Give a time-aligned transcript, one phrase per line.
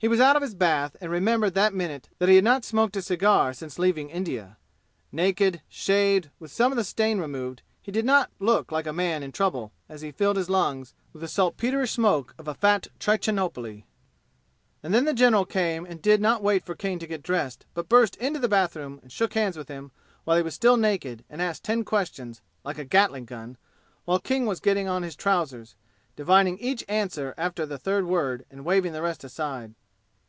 [0.00, 2.94] He was out of his bath and remembered that minute that he had not smoked
[2.96, 4.56] a cigar since leaving India.
[5.10, 9.24] Naked, shaved, with some of the stain removed, he did not look like a man
[9.24, 13.86] in trouble as he filled his lungs with the saltpeterish smoke of a fat Trichinopoli.
[14.84, 17.88] And then the general came and did not wait for King to get dressed but
[17.88, 19.90] burst into the bathroom and shook hands with him
[20.22, 23.56] while he was still naked and asked ten questions (like a gatling gun)
[24.04, 25.74] while King was getting on his trousers,
[26.14, 29.74] divining each answer after the third word and waving the rest aside.